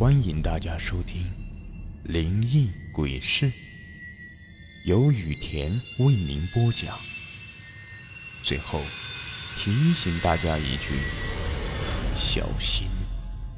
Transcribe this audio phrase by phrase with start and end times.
[0.00, 1.24] 欢迎大家收听
[2.10, 3.44] 《灵异鬼事》，
[4.86, 6.98] 由雨田为您播讲。
[8.42, 8.82] 最后
[9.58, 10.94] 提醒大家一句：
[12.14, 12.88] 小心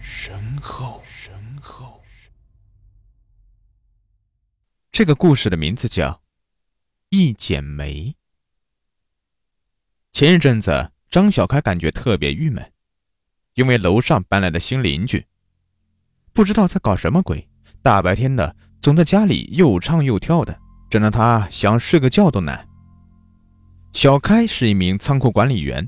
[0.01, 1.01] 身后。
[1.05, 2.03] 身后。
[4.91, 6.09] 这个故事的名字叫
[7.11, 8.11] 《一剪梅》。
[10.11, 12.73] 前一阵子，张小开感觉特别郁闷，
[13.55, 15.29] 因为楼上搬来的新邻居。
[16.33, 17.47] 不知道在搞什么鬼，
[17.83, 22.67] 大白天的总在家里又唱又跳的，整得他想睡个觉都难。
[23.93, 25.87] 小开是一名仓库管理员，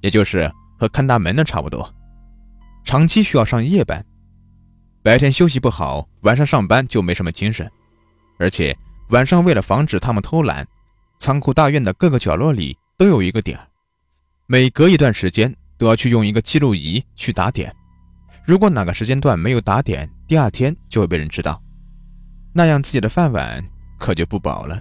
[0.00, 1.94] 也就是和看大门的差不多，
[2.84, 4.02] 长期需要上夜班，
[5.02, 7.70] 白天休息不好，晚上上班就没什么精神。
[8.38, 8.76] 而且
[9.10, 10.66] 晚上为了防止他们偷懒，
[11.18, 13.58] 仓库大院的各个角落里都有一个点，
[14.46, 17.74] 每隔一段时间都要去用一个记录仪去打点。
[18.46, 21.60] 如果哪个时间段没有打点，第二天就会被人知道，
[22.52, 23.62] 那样自己的饭碗
[23.98, 24.80] 可就不保了。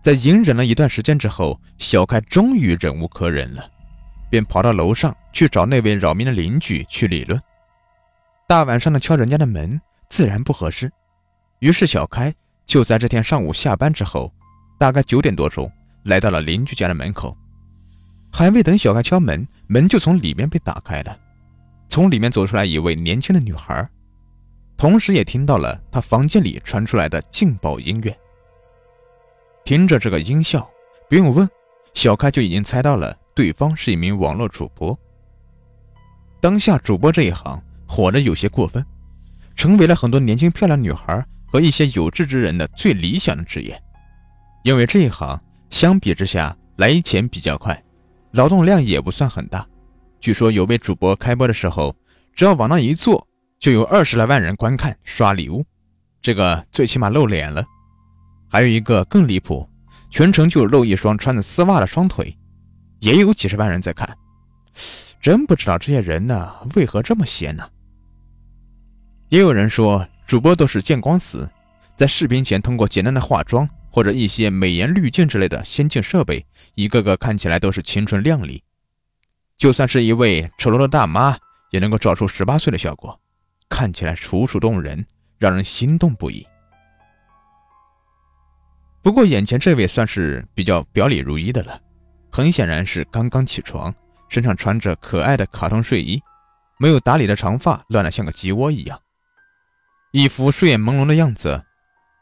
[0.00, 3.68] 在隐忍了一段时间之后，小开终于忍无可忍了，
[4.30, 7.38] 便跑到楼上去找那位扰民的邻居去理论。
[8.46, 10.90] 大晚上的敲人家的门，自然不合适。
[11.58, 12.32] 于是小开
[12.64, 14.32] 就在这天上午下班之后，
[14.78, 15.68] 大概九点多钟，
[16.04, 17.36] 来到了邻居家的门口。
[18.32, 21.18] 还未等小开敲门，门就从里面被打开了。
[21.88, 23.88] 从里面走出来一位年轻的女孩，
[24.76, 28.16] 同时也听到了她房间里传出来的劲爆音乐。
[29.64, 30.68] 听着这个音效，
[31.08, 31.48] 不用问，
[31.94, 34.98] 小开就已经猜到了对方是一名网络主播。
[36.40, 38.84] 当下主播这一行火的有些过分，
[39.56, 43.82] 成为了很多年轻漂亮女孩和一些有志之人的最理想的职业。
[44.62, 47.82] 因为这一行相比之下来钱比较快，
[48.32, 49.66] 劳动量也不算很大。
[50.20, 51.94] 据说有位主播开播的时候，
[52.34, 53.26] 只要往那一坐，
[53.58, 55.64] 就有二十来万人观看刷礼物，
[56.20, 57.64] 这个最起码露脸了。
[58.48, 59.68] 还有一个更离谱，
[60.10, 62.36] 全程就露一双穿着丝袜的双腿，
[63.00, 64.16] 也有几十万人在看。
[65.20, 67.68] 真不知道这些人呢为何这么闲呢？
[69.28, 71.48] 也有人说，主播都是见光死，
[71.96, 76.44] 在视频前通过简单的化妆或者一些美颜滤镜之类的先进设备，
[76.74, 78.62] 一个个看起来都是青春靓丽。
[79.58, 81.36] 就算是一位丑陋的大妈，
[81.70, 83.20] 也能够照出十八岁的效果，
[83.68, 85.04] 看起来楚楚动人，
[85.36, 86.46] 让人心动不已。
[89.02, 91.80] 不过眼前这位算是比较表里如一的了，
[92.30, 93.92] 很显然是刚刚起床，
[94.28, 96.22] 身上穿着可爱的卡通睡衣，
[96.78, 99.00] 没有打理的长发乱得像个鸡窝一样，
[100.12, 101.64] 一副睡眼朦胧的样子。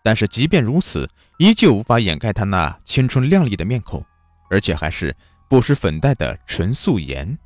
[0.03, 1.07] 但是即便如此，
[1.39, 4.03] 依旧无法掩盖她那青春靓丽的面孔，
[4.49, 5.15] 而且还是。
[5.49, 7.39] 不施粉黛的纯素颜。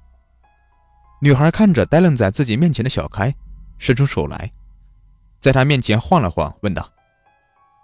[1.20, 3.34] 女孩看着呆愣在自己面前的小开，
[3.78, 4.50] 伸出手来，
[5.38, 6.90] 在他面前晃了晃，问道：“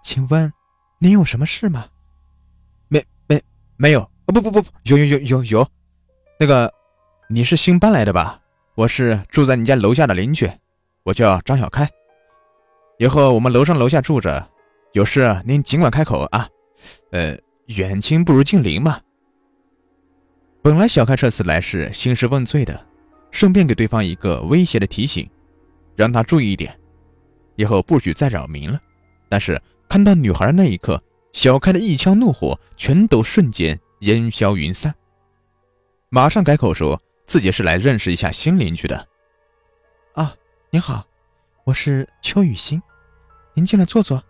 [0.03, 0.51] 请问
[0.99, 1.85] 您有什么事吗
[2.89, 3.41] ？”“没没
[3.75, 4.09] 没有。
[4.25, 5.67] ”“不不不不，有有有有有。
[6.39, 6.73] ”“那个，
[7.29, 8.41] 你是新搬来的吧？
[8.75, 10.51] 我是住在你家楼下的邻居，
[11.03, 11.89] 我叫张小开。
[12.97, 14.49] 以后我们楼上楼下住着，
[14.93, 16.49] 有事您尽管开口啊。
[17.11, 18.99] 呃，远亲不如近邻嘛。”
[20.67, 22.85] 本来小开这次来是兴师问罪的，
[23.31, 25.25] 顺便给对方一个威胁的提醒，
[25.95, 26.77] 让他注意一点，
[27.55, 28.77] 以后不许再扰民了。
[29.29, 31.01] 但是看到女孩的那一刻，
[31.31, 34.93] 小开的一腔怒火全都瞬间烟消云散，
[36.09, 39.07] 马上改口说自己是来认识一下新邻居的。
[40.15, 40.35] 啊，
[40.69, 41.07] 您好，
[41.63, 42.81] 我是邱雨欣，
[43.53, 44.21] 您进来坐坐。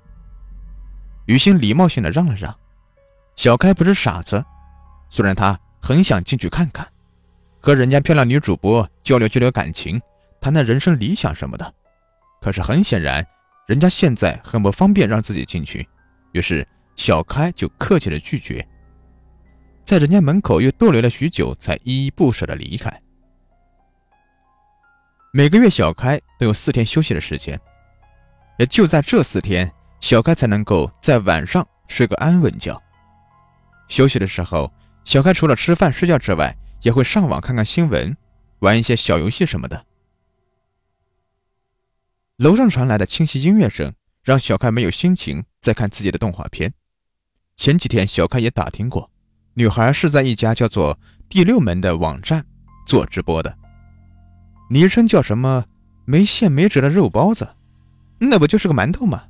[1.25, 2.55] 雨欣礼貌性的让了让，
[3.35, 4.45] 小开不是傻子，
[5.09, 5.59] 虽然他。
[5.81, 6.85] 很想进去看看，
[7.61, 10.01] 和人家漂亮女主播交流交流感情，
[10.41, 11.73] 谈谈人生理想什么的。
[12.41, 13.25] 可是很显然，
[13.67, 15.87] 人家现在很不方便让自己进去，
[16.33, 18.67] 于是小开就客气的拒绝，
[19.85, 22.91] 在人家门口又逗留了许久，才依依不舍的离开。
[25.31, 27.59] 每个月小开都有四天休息的时间，
[28.59, 29.71] 也就在这四天，
[30.01, 32.81] 小开才能够在晚上睡个安稳觉。
[33.87, 34.69] 休息的时候。
[35.07, 38.17] 小开除了吃饭睡觉之外，也会上网看看新闻，
[38.59, 39.85] 玩一些小游戏什么的。
[42.35, 46.73] 楼上传来的清晰音乐声，让小开没有心情再看自己的动画片。
[47.55, 49.09] 前几天，小开也打听过，
[49.53, 50.99] 女孩是在一家叫做
[51.29, 52.45] “第六门”的网站
[52.85, 53.57] 做直播的，
[54.69, 55.63] 昵称叫什么
[56.03, 57.55] “没馅没褶的肉包子”，
[58.19, 59.23] 那不就是个馒头吗？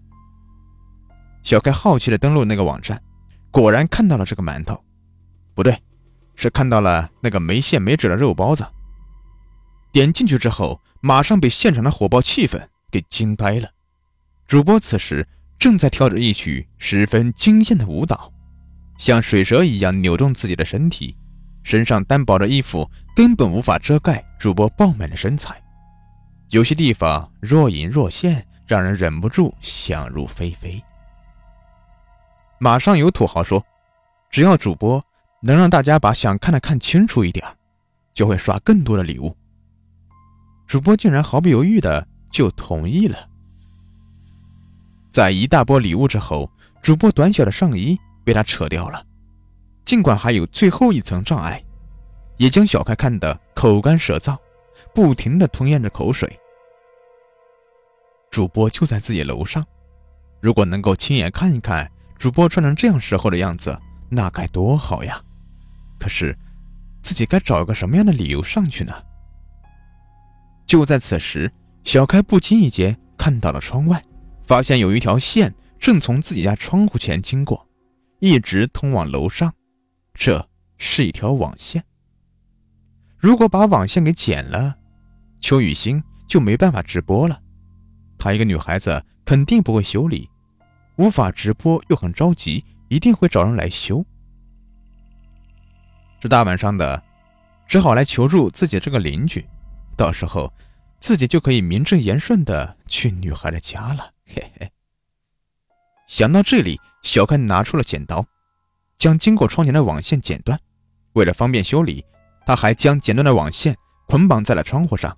[1.43, 2.99] 小开好奇的登录那个网站，
[3.51, 4.83] 果然看到了这个馒头。
[5.57, 5.75] 不对，
[6.35, 8.63] 是看到了那个没馅没褶的肉包子。
[9.91, 13.67] 点进去之后，马上被现场的火爆气氛给惊呆了。
[14.45, 15.27] 主播此时
[15.57, 18.31] 正在跳着一曲十分惊艳的舞蹈，
[18.99, 21.17] 像水蛇一样扭动自己的身体，
[21.63, 25.59] 身上单薄的衣服根本无法遮盖主播饱满的身材，
[26.51, 30.79] 有些地方若隐若现，让人忍不住想入非非。
[32.59, 33.65] 马上有土豪说
[34.29, 35.03] ：“只要主播
[35.41, 37.45] 能让大家把想看的看清楚一点，
[38.13, 39.35] 就会刷更多的礼物。”
[40.67, 43.29] 主播竟然毫不犹豫的就同意了。
[45.11, 46.51] 在一大波礼物之后，
[46.81, 49.05] 主播短小的上衣被他扯掉了，
[49.85, 51.63] 尽管还有最后一层障碍，
[52.37, 54.37] 也将小开看得口干舌燥，
[54.93, 56.37] 不停的吞咽着口水。
[58.29, 59.65] 主播就在自己楼上，
[60.41, 61.89] 如果能够亲眼看一看。
[62.17, 63.79] 主播穿成这样时候的样子，
[64.09, 65.21] 那该多好呀！
[65.99, 66.37] 可是，
[67.01, 68.93] 自己该找个什么样的理由上去呢？
[70.65, 71.51] 就在此时，
[71.83, 74.01] 小开不经意间看到了窗外，
[74.45, 77.67] 发现有一条线正从自己家窗户前经过，
[78.19, 79.53] 一直通往楼上。
[80.13, 81.83] 这是一条网线。
[83.17, 84.75] 如果把网线给剪了，
[85.39, 87.39] 邱雨欣就没办法直播了。
[88.17, 90.29] 她一个女孩子，肯定不会修理。
[90.97, 94.03] 无法直播又很着急，一定会找人来修。
[96.19, 97.01] 这大晚上的，
[97.67, 99.47] 只好来求助自己这个邻居，
[99.95, 100.51] 到时候
[100.99, 104.11] 自己就可以名正言顺的去女孩的家了。
[104.25, 104.71] 嘿嘿。
[106.07, 108.25] 想到这里，小开拿出了剪刀，
[108.97, 110.59] 将经过窗前的网线剪断。
[111.13, 112.03] 为了方便修理，
[112.45, 113.75] 他还将剪断的网线
[114.07, 115.15] 捆绑在了窗户上。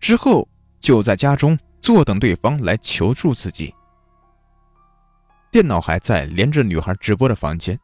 [0.00, 0.48] 之后
[0.80, 3.72] 就在家中坐等对方来求助自己。
[5.52, 7.78] 电脑还在连着女孩直播的房间，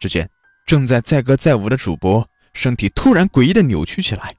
[0.00, 0.28] 只见
[0.66, 4.34] 正在载歌载舞的主播身体突然诡异的扭曲起来，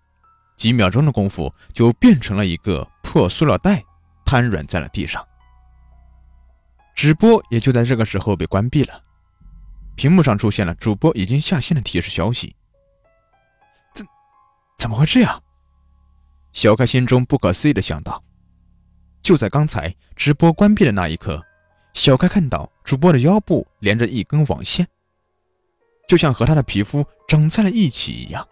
[0.57, 3.83] 几秒钟的功夫就变成了一个破塑料袋，
[4.25, 5.25] 瘫软在了地上。
[6.95, 9.01] 直播也就在这个时候被关闭了，
[9.95, 12.55] 屏幕上出现了主播已经下线的提示消息。
[13.93, 14.05] 怎
[14.77, 15.41] 怎么会这样？
[16.53, 18.23] 小开心中不可思议的想到。
[19.21, 21.43] 就在刚才直播关闭的那一刻。
[21.93, 24.87] 小开看到主播的腰部连着一根网线，
[26.07, 28.47] 就像和他的皮肤长在了一起一样。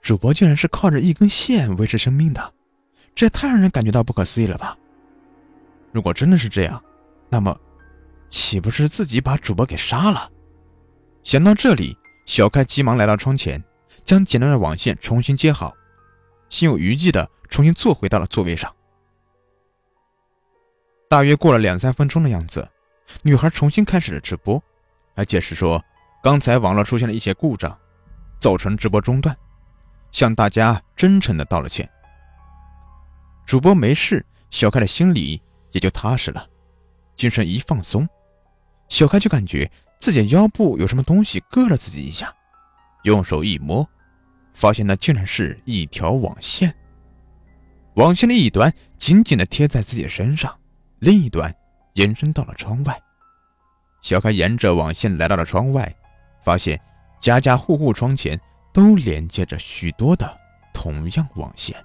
[0.00, 2.54] 主播竟然是靠着一根线维持生命的，
[3.14, 4.78] 这也太让人感觉到不可思议了吧！
[5.92, 6.82] 如果真的是这样，
[7.28, 7.58] 那么
[8.28, 10.30] 岂不是自己把主播给杀了？
[11.24, 13.62] 想到这里，小开急忙来到窗前，
[14.04, 15.74] 将剪断的网线重新接好，
[16.48, 18.74] 心有余悸的重新坐回到了座位上。
[21.10, 22.66] 大约过了两三分钟的样子，
[23.22, 24.62] 女孩重新开始了直播，
[25.18, 25.84] 还解释说
[26.22, 27.76] 刚才网络出现了一些故障，
[28.38, 29.36] 造成直播中断，
[30.12, 31.90] 向大家真诚的道了歉。
[33.44, 35.42] 主播没事，小开的心里
[35.72, 36.48] 也就踏实了，
[37.16, 38.08] 精神一放松，
[38.88, 39.68] 小开就感觉
[39.98, 42.32] 自己的腰部有什么东西硌了自己一下，
[43.02, 43.84] 用手一摸，
[44.54, 46.72] 发现那竟然是一条网线，
[47.96, 50.56] 网线的一端紧紧的贴在自己身上。
[51.00, 51.52] 另一端
[51.94, 53.02] 延伸到了窗外，
[54.08, 55.94] 小开沿着网线来到了窗外，
[56.42, 56.80] 发现
[57.20, 58.40] 家家户户窗前
[58.72, 60.26] 都连接着许多的
[60.72, 61.76] 同样网线。